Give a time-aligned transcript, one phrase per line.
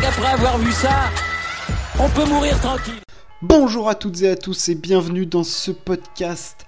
[0.00, 1.10] qu'après avoir vu ça,
[1.98, 3.00] on peut mourir tranquille.
[3.42, 6.66] Bonjour à toutes et à tous et bienvenue dans ce podcast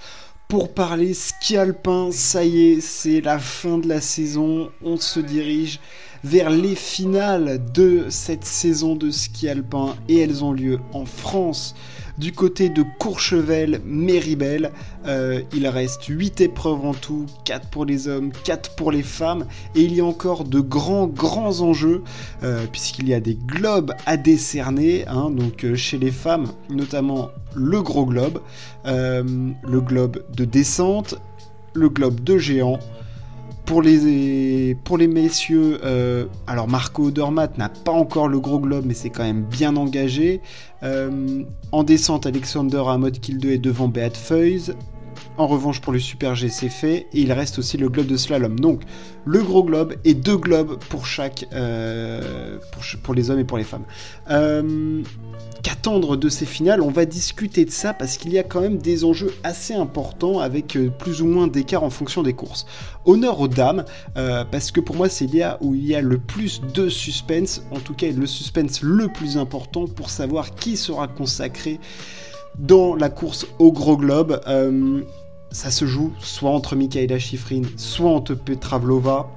[0.49, 2.11] pour parler ski alpin.
[2.13, 4.71] Ça y est, c'est la fin de la saison.
[4.83, 5.81] On se dirige
[6.23, 11.75] vers les finales de cette saison de ski alpin et elles ont lieu en France.
[12.19, 14.71] Du côté de Courchevel, Méribel,
[15.07, 19.45] euh, il reste 8 épreuves en tout, 4 pour les hommes, 4 pour les femmes,
[19.75, 22.03] et il y a encore de grands, grands enjeux,
[22.43, 27.29] euh, puisqu'il y a des globes à décerner, hein, donc euh, chez les femmes, notamment
[27.55, 28.41] le gros globe,
[28.85, 31.17] le globe de descente,
[31.75, 32.79] le globe de géant,
[33.67, 39.11] pour les, messieurs, euh, alors Marco Odermatt n'a pas encore le gros globe, mais c'est
[39.11, 40.41] quand même bien engagé.
[40.83, 44.73] Euh, en descente, Alexander Amod Kill 2 est devant Beat Feuys.
[45.39, 47.07] En revanche, pour le Super G, c'est fait.
[47.13, 48.59] Et il reste aussi le globe de slalom.
[48.59, 48.83] Donc,
[49.25, 52.59] le gros globe et deux globes pour chaque, euh,
[53.03, 53.85] pour, les hommes et pour les femmes
[55.67, 56.81] qu'attendre de ces finales?
[56.81, 60.39] On va discuter de ça parce qu'il y a quand même des enjeux assez importants
[60.39, 62.67] avec euh, plus ou moins d'écart en fonction des courses.
[63.05, 63.85] Honneur aux dames,
[64.17, 67.63] euh, parce que pour moi c'est là où il y a le plus de suspense,
[67.73, 71.81] en tout cas le suspense le plus important pour savoir qui sera consacré
[72.61, 74.41] dans la course au gros globe.
[74.47, 75.03] Euh,
[75.51, 79.31] ça se joue soit entre Michaela Schifrin, soit entre Petra Vlova.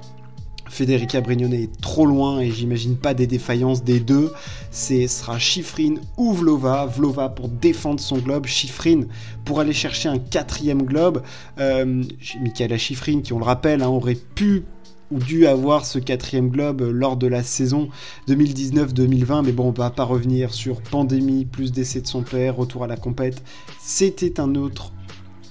[0.69, 4.31] Federica Brignone est trop loin et j'imagine pas des défaillances des deux.
[4.71, 6.85] Ce sera Schifrin ou Vlova.
[6.85, 9.01] Vlova pour défendre son globe, Schifrin
[9.45, 11.23] pour aller chercher un quatrième globe.
[11.59, 12.03] Euh,
[12.41, 14.63] Michaela Schifrin, qui on le rappelle, hein, aurait pu
[15.11, 17.89] ou dû avoir ce quatrième globe lors de la saison
[18.27, 22.83] 2019-2020, mais bon, on va pas revenir sur pandémie, plus décès de son père, retour
[22.83, 23.41] à la compète.
[23.79, 24.91] C'était un autre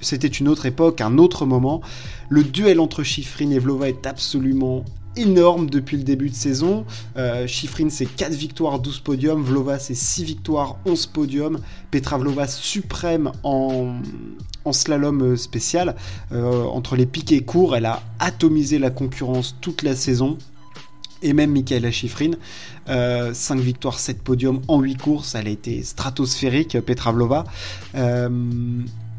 [0.01, 1.81] c'était une autre époque, un autre moment.
[2.29, 4.85] Le duel entre Schifrin et Vlova est absolument
[5.19, 6.85] énorme depuis le début de saison.
[7.17, 9.43] Euh, c'est 4 victoires, 12 podiums.
[9.43, 11.59] Vlova, c'est 6 victoires, 11 podiums.
[11.91, 14.01] Petra Vlova, suprême en,
[14.71, 15.97] slalom euh, spécial.
[16.33, 20.39] Euh, entre les piquets courts, elle a atomisé la concurrence toute la saison.
[21.21, 22.31] Et même Michaela Schifrin,
[22.87, 25.35] 5 victoires, 7 podiums en 8 courses.
[25.35, 27.45] Elle a été stratosphérique, Petra Vlova.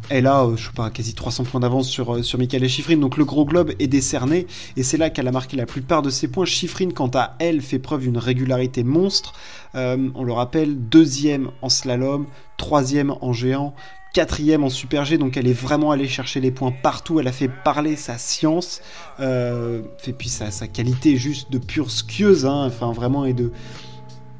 [0.10, 2.98] Elle a, euh, je sais pas, quasi 300 points d'avance sur, euh, sur Michael Schifrin.
[2.98, 6.10] Donc le gros globe est décerné et c'est là qu'elle a marqué la plupart de
[6.10, 6.46] ses points.
[6.46, 9.34] Schifrin, quant à elle, fait preuve d'une régularité monstre.
[9.76, 12.26] Euh, on le rappelle, deuxième en slalom,
[12.58, 13.76] troisième en géant,
[14.14, 17.32] quatrième en super G, donc elle est vraiment allée chercher les points partout, elle a
[17.32, 18.82] fait parler sa science,
[19.20, 23.52] et puis sa, qualité juste de pure skieuse, hein, enfin vraiment, et de...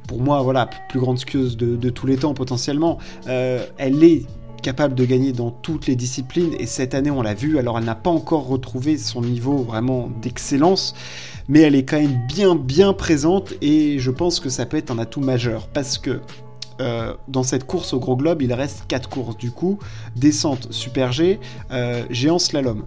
[0.08, 2.98] Pour moi, voilà, plus grande skieuse de, de tous les temps potentiellement.
[3.28, 4.26] elle est
[4.62, 6.54] capable de gagner dans toutes les disciplines.
[6.60, 10.10] Et cette année on l'a vu, alors elle n'a pas encore retrouvé son niveau vraiment
[10.22, 10.94] d'excellence,
[11.48, 13.54] mais elle est quand même bien bien présente.
[13.62, 16.22] Et je pense que ça peut être un atout majeur parce que
[16.82, 19.38] euh, dans cette course au gros globe, il reste 4 courses.
[19.38, 19.80] Du coup,
[20.16, 21.40] descente super G,
[21.72, 22.86] euh, géant slalom.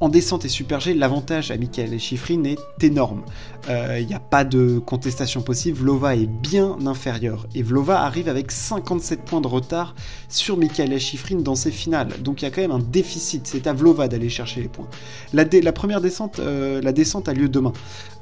[0.00, 3.22] En descente et super G, l'avantage à Michael Schifrin est énorme.
[3.66, 5.78] Il euh, n'y a pas de contestation possible.
[5.78, 7.46] Vlova est bien inférieur.
[7.54, 9.94] Et Vlova arrive avec 57 points de retard
[10.28, 12.08] sur Michael Schifrin dans ses finales.
[12.22, 13.46] Donc il y a quand même un déficit.
[13.46, 14.88] C'est à Vlova d'aller chercher les points.
[15.32, 17.72] La, première descente, euh, la descente a lieu demain.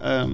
[0.04, 0.27] Euh,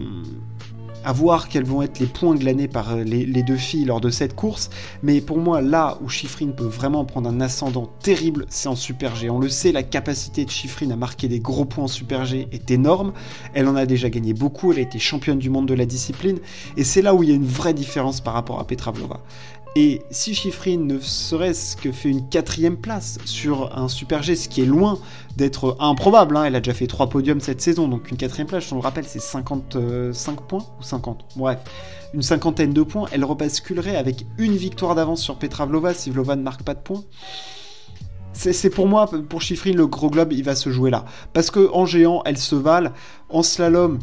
[1.04, 4.10] à voir quels vont être les points glanés par euh, les, deux filles lors de
[4.10, 4.70] cette course.
[5.02, 9.16] Mais pour moi, là où Schifrin peut vraiment prendre un ascendant terrible, c'est en Super
[9.16, 9.30] G.
[9.30, 12.48] On le sait, la capacité de Schifrin à marquer des gros points en Super G
[12.52, 13.12] est énorme.
[13.54, 16.38] Elle en a déjà gagné beaucoup, elle a été championne du monde de la discipline.
[16.76, 19.20] Et c'est là où il y a une vraie différence par rapport à Petra Vlova.
[19.80, 24.48] Et si Schifrin ne serait-ce que fait une quatrième place sur un Super G, ce
[24.48, 24.98] qui est loin
[25.36, 28.68] d'être improbable, hein, elle a déjà fait trois podiums cette saison, donc une quatrième place,
[28.68, 31.60] je le rappelle, c'est 55 points ou 50, bref,
[32.12, 36.34] une cinquantaine de points, elle rebasculerait avec une victoire d'avance sur Petra Vlova si Vlova
[36.34, 37.04] ne marque pas de points.
[38.32, 41.04] C'est pour moi, pour Schifrin, le gros globe, il va se jouer là.
[41.32, 42.90] Parce que en géant, elle se valent.
[43.28, 44.00] En slalom,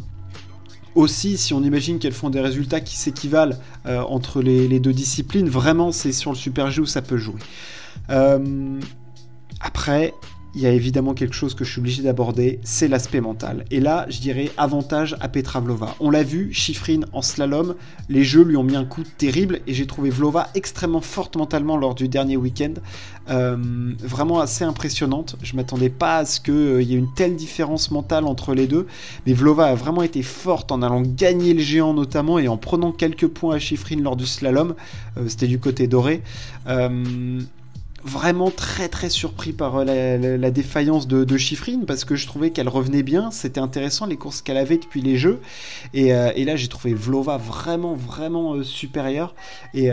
[0.96, 3.56] aussi, si on imagine qu'elles font des résultats qui s'équivalent
[3.86, 7.40] euh, entre les, deux disciplines, vraiment c'est sur le Super G où ça peut jouer.
[8.10, 8.80] Euh,
[9.60, 10.14] après,
[10.56, 13.66] il y a évidemment quelque chose que je suis obligé d'aborder, c'est l'aspect mental.
[13.70, 15.94] Et là, je dirais avantage à Petra Vlova.
[16.00, 17.74] On l'a vu, Schifrin en slalom,
[18.08, 21.76] les jeux lui ont mis un coup terrible et j'ai trouvé Vlova extrêmement forte mentalement
[21.76, 22.72] lors du dernier week-end.
[23.28, 23.56] Euh,
[23.98, 25.36] vraiment assez impressionnante.
[25.42, 28.66] Je m'attendais pas à ce qu'il euh, y ait une telle différence mentale entre les
[28.66, 28.86] deux.
[29.26, 32.92] Mais Vlova a vraiment été forte en allant gagner le géant notamment et en prenant
[32.92, 34.74] quelques points à Schifrin lors du slalom.
[35.18, 36.22] Euh, c'était du côté doré.
[38.06, 42.50] Vraiment très très surpris par euh, la, défaillance de, de Chiffrine parce que je trouvais
[42.50, 45.40] qu'elle revenait bien, c'était intéressant les courses qu'elle avait depuis les jeux.
[45.92, 49.34] Et, euh, là j'ai trouvé Vlova vraiment vraiment euh, supérieure.
[49.74, 49.90] Et,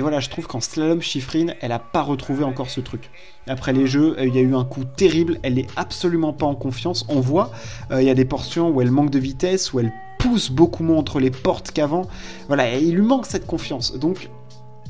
[0.00, 3.10] voilà je trouve qu'en slalom Chiffrine elle a pas retrouvé encore ce truc.
[3.46, 6.54] Après les jeux il y a eu un coup terrible, elle est absolument pas en
[6.54, 7.52] confiance, on voit
[7.92, 10.98] il y a des portions où elle manque de vitesse, où elle pousse beaucoup moins
[10.98, 12.02] entre les portes qu'avant,
[12.48, 13.96] voilà il lui manque cette confiance.
[13.96, 14.28] Donc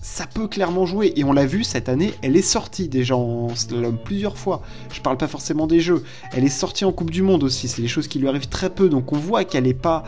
[0.02, 1.12] ça peut clairement jouer.
[1.16, 4.60] Et on l'a vu cette année, elle est sortie déjà en slalom plusieurs fois.
[4.92, 6.04] Je parle pas forcément des jeux.
[6.32, 7.68] Elle est sortie en Coupe du Monde aussi.
[7.68, 8.88] C'est des choses qui lui arrivent très peu.
[8.88, 10.02] Donc on voit qu'elle n'est pas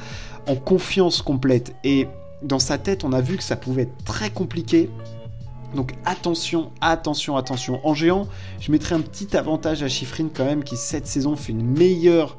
[0.47, 1.75] en confiance complète.
[1.85, 2.09] Et
[2.43, 4.91] dans sa tête, on a vu que ça pouvait être très compliqué.
[5.77, 7.81] Donc attention, attention, attention.
[7.87, 8.27] En géant,
[8.61, 12.37] je mettrai un petit avantage à Chiffrine quand même, qui cette saison fait une meilleure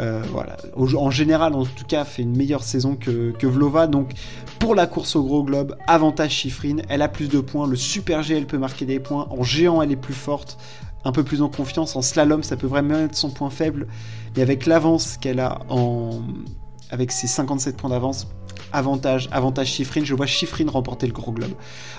[0.00, 0.56] euh, voilà.
[0.76, 3.86] En général, en tout cas, fait une meilleure saison que, que, Vlova.
[3.86, 4.12] Donc,
[4.58, 6.82] pour la course au gros globe, avantage Chiffrine.
[6.88, 7.66] Elle a plus de points.
[7.66, 9.26] Le Super G, elle peut marquer des points.
[9.30, 10.58] En géant, elle est plus forte.
[11.04, 11.96] Un peu plus en confiance.
[11.96, 13.88] En slalom, ça peut vraiment être son point faible.
[14.36, 16.20] Et avec l'avance qu'elle a en.
[16.92, 18.26] Avec ses 57 points d'avance,
[18.72, 20.04] avantage, avantage Chiffrine.
[20.04, 21.52] Je vois Chiffrine remporter le gros globe.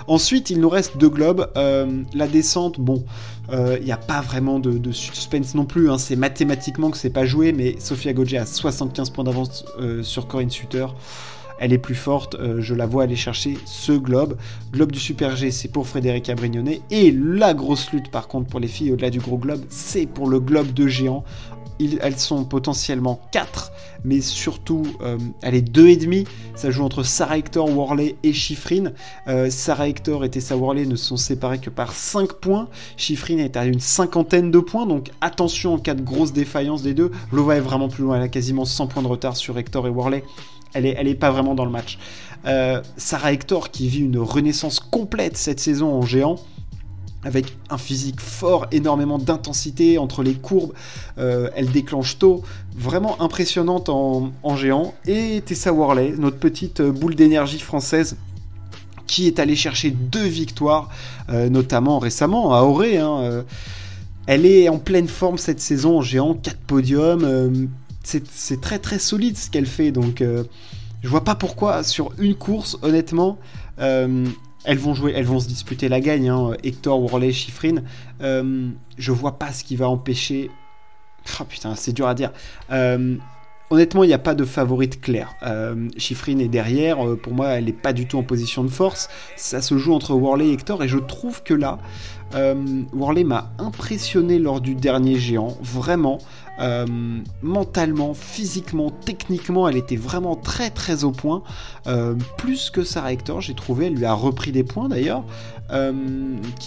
[0.06, 1.50] Ensuite, il nous reste deux globes.
[1.56, 3.04] Euh, la descente, bon,
[3.48, 5.90] il euh, n'y a pas vraiment de, suspense non plus.
[5.90, 5.98] Hein.
[5.98, 10.26] C'est mathématiquement que c'est pas joué, mais Sofia Gogé a 75 points d'avance euh, sur
[10.26, 10.86] Corinne Suter.
[11.58, 14.36] Elle est plus forte, je la vois aller chercher ce globe.
[14.72, 16.80] Globe du Super G, c'est pour Frédéric Brignonnet.
[16.90, 20.28] Et la grosse lutte, par contre, pour les filles au-delà du gros globe, c'est pour
[20.28, 21.22] le globe de géant
[22.00, 23.72] elles sont potentiellement 4,
[24.04, 26.26] mais surtout, euh, elle est 2,5.
[26.54, 28.92] Ça joue entre Sarah Hector, Worley et Chiffrine.
[29.28, 32.68] Euh, Sarah Hector et Tessa Worley ne sont séparés que par 5 points.
[32.96, 36.94] Chiffrine est à une cinquantaine de points, donc attention en cas de grosse défaillance des
[36.94, 37.10] deux.
[37.32, 39.90] Lova est vraiment plus loin, elle a quasiment 100 points de retard sur Hector et
[39.90, 40.24] Worley.
[40.74, 41.98] Elle est, elle est pas vraiment dans le match.
[42.46, 46.38] Euh, Sarah Hector qui vit une renaissance complète cette saison en géant
[47.24, 50.72] avec un physique fort, énormément d'intensité entre les courbes,
[51.18, 52.42] euh, elle déclenche tôt,
[52.76, 54.94] vraiment impressionnante en, géant.
[55.06, 58.16] Et Tessa Worley, notre petite euh, boule d'énergie française,
[59.06, 60.88] qui est allée chercher deux victoires,
[61.28, 62.98] euh, notamment récemment à Auré.
[62.98, 63.44] Hein,
[64.26, 67.68] elle est en pleine forme cette saison en géant, 4 podiums,
[68.04, 70.22] c'est très très solide ce qu'elle fait, donc
[71.02, 73.38] je vois pas pourquoi sur une course, honnêtement,
[74.64, 77.84] elles vont jouer, elles vont se disputer la gagne, hein, Hector, Worley, Chiffrine.
[78.22, 80.50] Euh, je vois pas ce qui va empêcher.
[81.40, 82.32] Oh putain, c'est dur à dire.
[82.70, 83.16] Euh,
[83.70, 85.34] honnêtement, il n'y a pas de favorite claire.
[85.42, 86.98] Euh, est derrière.
[87.22, 89.08] pour moi, elle n'est pas du tout en position de force.
[89.36, 90.82] Ça se joue entre Worley et Hector.
[90.82, 91.78] Et je trouve que là,
[92.92, 95.56] Worley m'a impressionné lors du dernier géant.
[95.62, 96.18] Vraiment.
[96.60, 96.86] Euh,
[97.42, 101.42] mentalement, physiquement, techniquement, elle était vraiment très très au point.
[101.86, 103.86] Euh, plus que Sarah Hector, j'ai trouvé.
[103.86, 105.24] Elle lui a repris des points d'ailleurs.
[105.70, 105.92] Euh,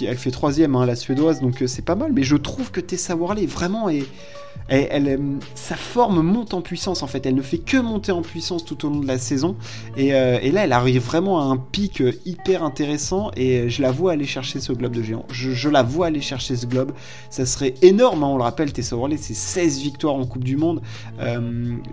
[0.02, 2.12] elle fait troisième, hein, la suédoise, donc c'est pas mal.
[2.14, 4.06] Mais je trouve que Tessa Worley vraiment est
[4.68, 5.18] elle, euh,
[5.54, 7.26] sa forme monte en puissance en fait.
[7.26, 9.56] Elle ne fait que monter en puissance tout au long de la saison.
[9.96, 13.32] Et, euh, là, elle arrive vraiment à un pic euh, hyper intéressant.
[13.36, 15.26] Et je la vois aller chercher ce globe de géant.
[15.30, 16.94] Je, la vois aller chercher ce globe.
[17.30, 18.24] Ça serait énorme.
[18.24, 20.82] Hein, on le rappelle, Tessa Worley, c'est 16 victoires en Coupe du Monde.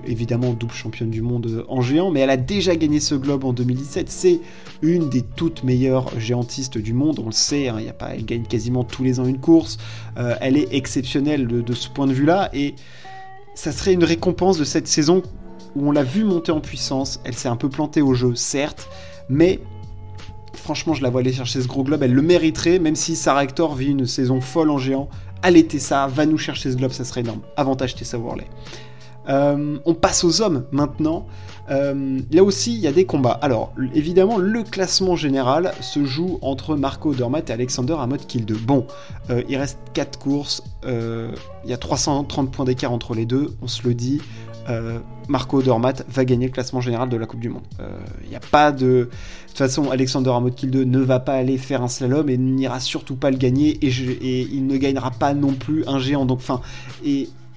[0.07, 2.11] évidemment, double championne du monde en géant.
[2.11, 4.09] Mais elle a déjà gagné ce globe en 2017.
[4.09, 4.41] C'est
[4.81, 7.19] une des toutes meilleures géantistes du monde.
[7.23, 7.69] On le sait.
[7.69, 9.79] Hein, y a pas, elle gagne quasiment tous les ans une course.
[10.17, 12.75] elle est exceptionnelle de, de ce point de vue-là et
[13.55, 15.23] ça serait une récompense de cette saison
[15.75, 17.21] où on l'a vu monter en puissance.
[17.25, 18.89] Elle s'est un peu plantée au jeu, certes,
[19.29, 19.61] mais
[20.55, 22.03] franchement, je la vois aller chercher ce gros globe.
[22.03, 25.09] Elle le mériterait, même si Sarah Hector vit une saison folle en géant.
[25.43, 27.43] Allez Tessa, va nous chercher ce globe, ça serait énorme.
[27.57, 28.47] Avantage Tessa Worley.
[29.29, 31.27] Euh, on passe aux hommes maintenant.
[31.71, 33.39] Euh, là aussi, il y a des combats.
[33.41, 38.45] Alors, évidemment, le classement général se joue entre Marco Dormat et Alexander à mode kill
[38.45, 38.55] 2.
[38.55, 38.87] Bon,
[39.31, 40.63] euh, il reste 4 courses.
[40.85, 43.55] il y a 330 points d'écart entre les deux.
[43.63, 44.21] On se le dit.
[45.29, 47.63] Marco Dormat va gagner le classement général de la Coupe du Monde.
[48.25, 49.09] Il n'y a pas de.
[49.43, 52.81] De toute façon, Alexander kill 2 ne va pas aller faire un slalom et n'ira
[52.81, 53.79] surtout pas le gagner.
[53.83, 56.27] Et, il ne gagnera pas non plus un géant.
[56.27, 56.61] Donc, enfin.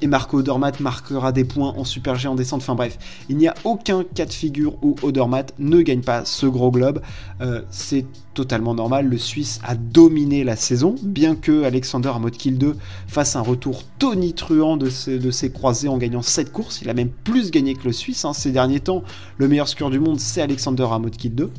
[0.02, 2.62] Et Marco Odermatt marquera des points en Super G en descente.
[2.62, 2.98] Enfin bref,
[3.30, 7.02] il n'y a aucun cas de figure où Odermatt ne gagne pas ce gros globe.
[7.42, 9.08] Euh, c'est totalement normal.
[9.08, 12.76] Le Suisse a dominé la saison, bien que Alexander kill 2
[13.08, 16.82] fasse un retour tonitruant de ses, de ses croisés en gagnant 7 courses.
[16.82, 18.34] Il a même plus gagné que le Suisse hein.
[18.34, 19.04] ces derniers temps.
[19.38, 20.88] Le meilleur score du monde, c'est Alexander
[21.18, 21.52] kill 2.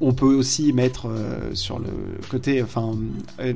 [0.00, 1.88] On peut aussi mettre euh, sur le
[2.30, 2.94] côté, enfin,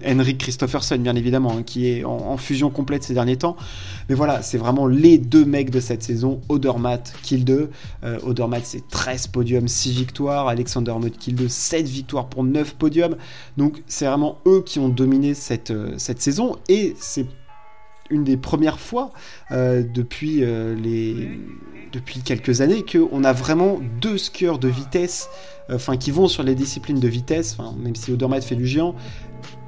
[0.07, 3.57] Henrik Christopherson, bien évidemment, hein, qui est en, fusion complète ces derniers temps.
[4.09, 6.41] Mais voilà, c'est vraiment les deux mecs de cette saison.
[6.49, 7.71] Odermatt, Kill 2.
[8.05, 10.49] Euh, Odermatt, c'est 13 podiums, 6 victoires.
[10.49, 13.17] Alexander Kill 2, 7 victoires pour 9 podiums.
[13.57, 16.57] Donc, c'est vraiment eux qui ont dominé cette, euh, saison.
[16.69, 17.27] Et c'est
[18.11, 19.11] une des premières fois
[19.51, 21.39] depuis, les,
[21.93, 25.29] depuis quelques années qu'on a vraiment deux skieurs de vitesse
[25.71, 28.95] enfin qui vont sur les disciplines de vitesse, même si Odermatt fait du géant,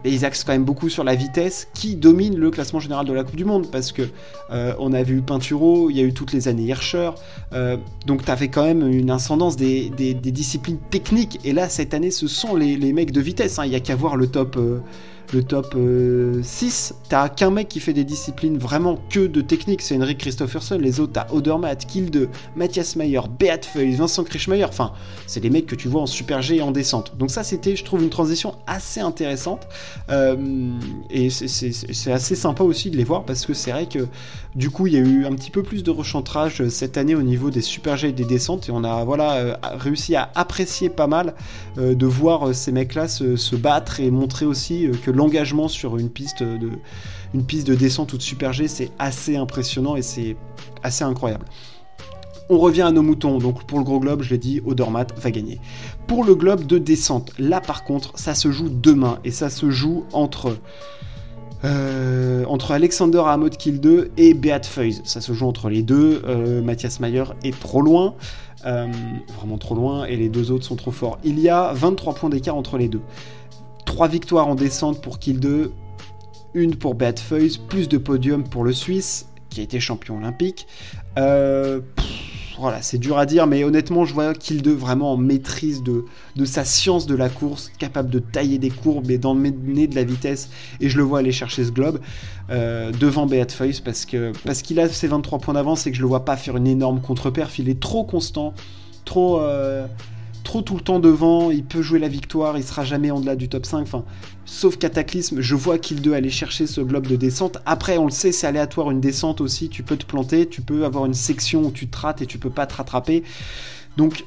[0.05, 3.25] ils axent quand même beaucoup sur la vitesse qui domine le classement général de la
[3.25, 4.03] Coupe du Monde parce que
[4.51, 7.11] euh, on a vu Pinturo, il y a eu toutes les années Hirscher,
[7.53, 7.77] euh,
[8.07, 12.29] donc tu avais quand même une ascendance des, disciplines techniques et là cette année ce
[12.29, 13.65] sont les, mecs de vitesse, hein.
[13.65, 14.79] il n'y a qu'à voir le top, euh,
[15.33, 15.77] le top
[16.43, 20.19] 6, euh, t'as qu'un mec qui fait des disciplines vraiment que de technique, c'est Henrik
[20.19, 20.79] Christopherson.
[20.79, 24.65] Les autres, t'as Odermatt, Kilde, Matthias Mayer, Beat Feuille, Vincent Krischmeier.
[24.65, 24.93] Enfin,
[25.27, 27.17] c'est des mecs que tu vois en Super G et en descente.
[27.17, 29.69] Donc, ça, c'était, je trouve, une transition assez intéressante.
[30.11, 30.37] Euh,
[31.11, 34.09] et c'est assez sympa aussi de les voir parce que c'est vrai que
[34.57, 37.15] du coup, il y a eu un petit peu plus de rechantrage euh, cette année
[37.15, 38.69] au niveau des Super G et des descentes.
[38.69, 41.35] Et on a voilà, réussi à apprécier pas mal
[41.77, 46.43] de voir ces mecs-là se, se, battre et montrer aussi que l'engagement sur une piste
[46.43, 50.37] de, descente ou de super G, c'est assez impressionnant et c'est
[50.83, 51.45] assez incroyable.
[52.49, 55.31] On revient à nos moutons, donc pour le gros globe, je l'ai dit, Odermatt va
[55.31, 55.61] gagner.
[56.07, 59.71] Pour le globe de descente, là par contre, ça se joue demain et ça se
[59.71, 60.57] joue entre
[61.63, 65.03] euh, entre Alexander Hamod Kill 2 et Beat Feuys.
[65.05, 66.23] Ça se joue entre les deux.
[66.27, 68.15] Euh, Mathias Mayer est trop loin,
[68.65, 68.87] euh,
[69.37, 71.19] vraiment trop loin, et les deux autres sont trop forts.
[71.23, 73.03] Il y a 23 points d'écart entre les deux.
[73.85, 75.73] 3 victoires en descente pour Kill 2,
[76.55, 80.67] une pour Beat Feuys, plus de podium pour le Suisse, qui a été champion olympique.
[81.19, 81.81] Euh,
[82.59, 86.05] voilà, c'est dur à dire, mais honnêtement, je vois Kill 2 vraiment en maîtrise de,
[86.37, 90.05] de sa science de la course, capable de tailler des courbes et d'emmener de la
[90.05, 92.01] vitesse, et je le vois aller chercher ce globe
[92.51, 95.97] euh, devant Beat Feuys parce que parce qu'il a ses 23 points d'avance et que
[95.97, 98.53] je le vois pas faire une énorme contre-perf, il est trop constant,
[99.05, 99.41] trop...
[99.41, 99.87] Euh,
[100.43, 103.37] trop tout le temps devant, il peut jouer la victoire, il sera jamais en delà
[103.37, 103.81] du top 5.
[103.83, 104.05] Enfin,
[104.45, 107.59] sauf Cataclysme, je vois qu'il doit aller chercher ce globe de descente.
[107.67, 109.69] Après, on le sait, c'est aléatoire une descente aussi.
[109.69, 112.39] Tu peux te planter, tu peux avoir une section où tu te rates et tu
[112.39, 113.23] peux pas te rattraper.
[113.97, 114.25] Donc,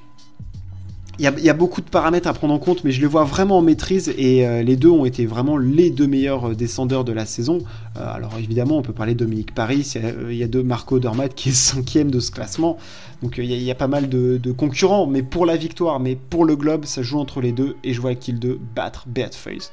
[1.20, 3.60] il y, a beaucoup de paramètres à prendre en compte, mais je les vois vraiment
[3.60, 7.12] en maîtrise et euh, les deux ont été vraiment les deux meilleurs euh, descendeurs de
[7.12, 7.60] la saison.
[7.98, 11.30] Euh, alors évidemment, on peut parler de Dominique Paris, il y, a deux Marco Dormat
[11.30, 12.78] qui est cinquième de ce classement,
[13.22, 16.56] donc il y, a pas mal de, concurrents, mais pour la victoire, mais pour le
[16.56, 19.72] globe, ça joue entre les deux et je vois Kill 2 battre Beat Face.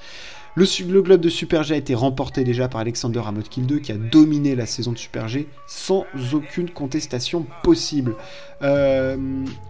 [0.57, 3.97] Le, globe de Super G a été remporté déjà par Alexander Kill 2 qui a
[3.97, 8.17] dominé la saison de Super G sans aucune contestation possible.
[8.63, 9.17] Euh,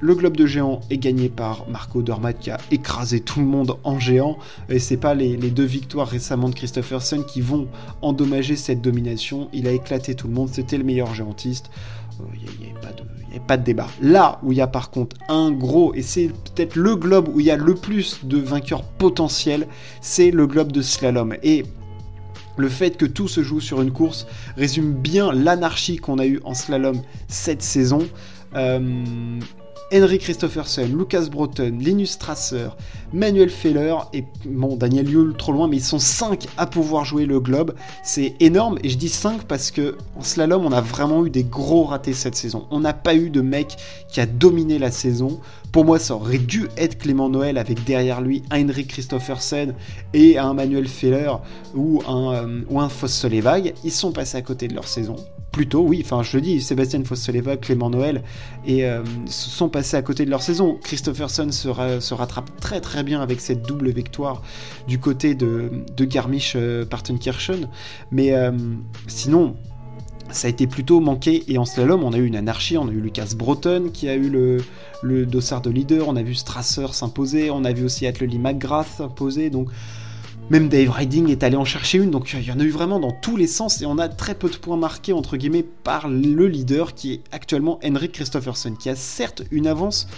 [0.01, 3.77] le globe de géant est gagné par Marco Dormat qui a écrasé tout le monde
[3.85, 4.39] en géant
[4.71, 7.69] et c'est pas les, deux victoires récemment de Christopherson qui vont
[8.01, 9.51] endommager cette domination.
[9.53, 11.71] Il a éclaté tout le monde, c'était le meilleur géantiste.
[12.19, 13.89] Il euh, n'y pas de a pas de débat.
[14.01, 17.41] Là où il y a par contre un gros, et c'est peut-être le globe où
[17.41, 19.67] il y a le plus de vainqueurs potentiels,
[20.01, 21.35] c'est le globe de slalom.
[21.43, 21.65] Et
[22.57, 26.41] le fait que tout se joue sur une course résume bien l'anarchie qu'on a eu
[26.45, 28.07] en slalom cette saison.
[28.55, 29.05] Euh,
[29.93, 32.69] Henry Christopherson, Lucas Broughton, Linus Strasser,
[33.13, 37.27] Manuel Feller et bon, Daniel Yule trop loin, mais ils sont 5 à pouvoir jouer
[37.27, 37.75] le globe.
[38.05, 41.43] C'est énorme et je dis 5 parce que en slalom, on a vraiment eu des
[41.43, 42.67] gros ratés cette saison.
[42.71, 43.77] On n'a pas eu de mec
[44.09, 45.41] qui a dominé la saison.
[45.73, 49.75] Pour moi, ça aurait dû être Clément Noël avec derrière lui un Henrik Christophersen
[50.13, 51.33] et un Manuel Feller
[51.75, 52.89] ou un, euh, ou un
[53.85, 55.17] Ils sont passés à côté de leur saison.
[55.53, 57.29] Plutôt, oui, enfin je le dis, Sébastien foss
[57.61, 58.23] Clément Noël
[58.67, 60.79] et euh, sont passés à côté de leur saison.
[60.83, 64.43] Christopherson se, rattrape très très bien avec cette double victoire
[64.87, 67.65] du côté de, de Garmisch-Partenkirchen.
[67.65, 67.67] Euh,
[68.13, 68.33] Mais
[69.09, 69.57] sinon,
[70.33, 71.45] ça a été plutôt manqué.
[71.49, 72.77] Et en slalom, on a eu une anarchie.
[72.77, 74.59] On a eu Lucas Broughton qui a eu le,
[75.03, 76.09] le dossard de leader.
[76.09, 77.51] On a vu Strasser s'imposer.
[77.51, 79.51] On a vu aussi Atleli McGrath s'imposer.
[79.51, 79.69] Donc,
[80.51, 82.11] même Dave Riding est allé en chercher une.
[82.11, 83.81] Donc, il y en a eu vraiment dans tous les sens.
[83.83, 87.21] Et on a très peu de points marqués, entre guillemets, par le leader qui est
[87.33, 90.09] actuellement Henrik Christopherson, qui a certes une avance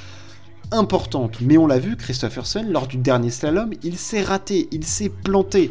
[0.72, 1.38] importante.
[1.40, 5.70] Mais on l'a vu, Christopherson, lors du dernier slalom, il s'est raté, il s'est planté.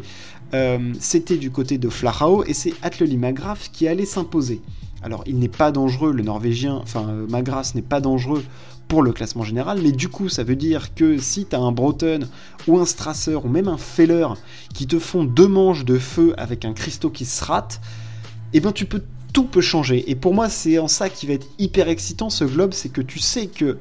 [0.54, 4.60] Euh, c'était du côté de Flachau et c'est Atleli Magraf qui allait s'imposer.
[5.02, 8.44] Alors il n'est pas dangereux, le Norvégien, enfin euh, Magras n'est pas dangereux
[8.86, 11.72] pour le classement général, mais du coup ça veut dire que si tu as un
[11.72, 12.20] Breton
[12.68, 14.28] ou un Strasser ou même un Feller
[14.74, 17.80] qui te font deux manches de feu avec un Christo qui se rate,
[18.52, 20.08] eh ben tu peux tout peut changer.
[20.10, 23.00] Et pour moi c'est en ça qui va être hyper excitant ce globe, c'est que
[23.00, 23.78] tu sais que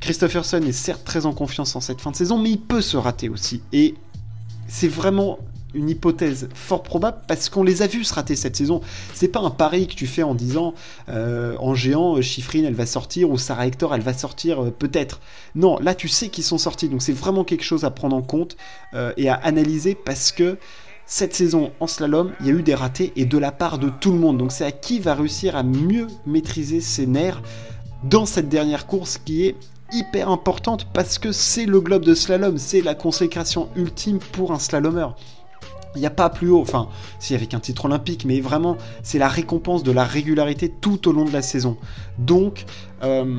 [0.00, 2.96] Christopherson est certes très en confiance en cette fin de saison, mais il peut se
[2.96, 3.62] rater aussi.
[3.72, 3.94] Et
[4.66, 5.38] c'est vraiment
[5.74, 8.80] une hypothèse fort probable parce qu'on les a vus se rater cette saison.
[9.12, 10.74] C'est pas un pari que tu fais en disant
[11.08, 15.20] euh, en géant, Chiffrine elle va sortir ou Sarah Hector elle va sortir euh, peut-être.
[15.54, 18.22] Non, là tu sais qu'ils sont sortis donc c'est vraiment quelque chose à prendre en
[18.22, 18.56] compte
[18.94, 20.58] euh, et à analyser parce que
[21.06, 23.90] cette saison en slalom, il y a eu des ratés et de la part de
[23.90, 24.38] tout le monde.
[24.38, 27.42] Donc c'est à qui va réussir à mieux maîtriser ses nerfs
[28.04, 29.56] dans cette dernière course qui est
[29.92, 34.58] hyper importante parce que c'est le globe de slalom, c'est la consécration ultime pour un
[34.58, 35.16] slalomeur.
[35.94, 39.18] Il n'y a pas plus haut, enfin, si avec un titre olympique, mais vraiment, c'est
[39.18, 41.76] la récompense de la régularité tout au long de la saison.
[42.18, 42.64] Donc,
[43.02, 43.36] euh,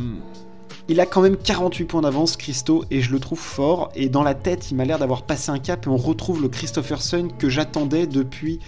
[0.88, 3.92] il a quand même 48 points d'avance, Christo, et je le trouve fort.
[3.96, 6.50] Et dans la tête, il m'a l'air d'avoir passé un cap, et on retrouve le
[6.50, 8.60] Christopherson que j'attendais depuis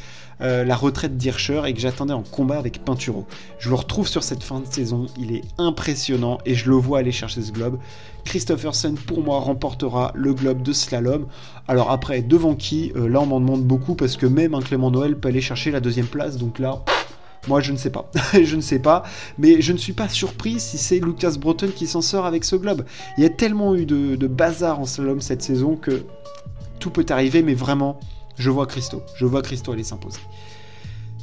[0.42, 3.26] euh, la retraite d'Hirscher et que j'attendais en combat avec Pinturo.
[3.60, 7.00] Je le retrouve sur cette fin de saison, il est impressionnant et je le vois
[7.00, 7.80] aller chercher ce globe.
[8.24, 11.28] Christopherson pour moi remportera le globe de slalom.
[11.68, 14.92] Alors après, devant qui euh, Là on m'en demande beaucoup parce que même un Clément
[14.92, 16.84] Noël peut aller chercher la deuxième place, donc là...
[17.48, 18.12] Moi, je ne sais pas.
[18.34, 19.04] je ne sais pas.
[19.38, 22.58] Mais je ne suis pas surpris si c'est Lucas Breton qui s'en sort avec ce
[22.58, 22.84] globe.
[23.18, 26.04] Il y a tellement eu de, de bazar en slalom cette saison que
[26.80, 28.00] tout peut arriver, mais vraiment,
[28.38, 29.04] je vois Christo.
[29.16, 30.20] Je vois Christo aller s'imposer.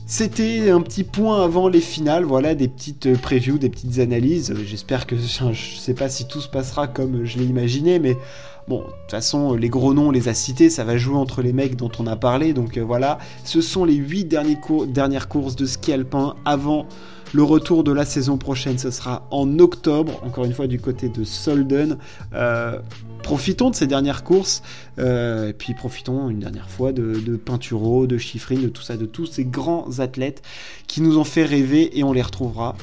[0.07, 4.55] C'était un petit point avant les finales, voilà, des petites previews, des petites analyses.
[4.67, 8.19] J'espère que je ne sais pas si tout se passera comme je l'ai imaginé, mais
[8.69, 11.41] bon, de toute façon, les gros noms, on les a cités, ça va jouer entre
[11.41, 13.19] les mecs dont on a parlé, donc euh, voilà.
[13.45, 14.27] Ce sont les 8
[14.89, 16.87] dernières courses de ski alpin avant
[17.35, 21.09] le retour de la saison prochaine, ce sera en octobre, encore une fois du côté
[21.09, 21.99] de Solden.
[22.33, 22.79] Euh,
[23.25, 24.63] profitons de ces dernières courses,
[25.01, 28.97] euh, et puis profitons une dernière fois de, de Pinturo, de Chiffrine, de tout ça,
[28.97, 30.43] de tous ces grands athlètes
[30.87, 32.77] qui nous ont fait rêver et on les retrouvera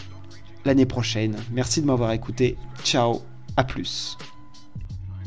[0.65, 1.38] l'année prochaine.
[1.53, 2.58] Merci de m'avoir écouté.
[2.84, 3.22] Ciao,
[3.55, 4.17] à plus.